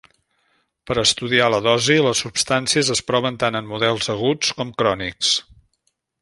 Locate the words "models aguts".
3.75-4.57